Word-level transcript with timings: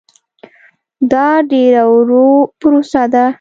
دا 1.11 1.27
ډېره 1.51 1.83
ورو 1.93 2.27
پروسه 2.59 3.03
ده. 3.13 3.25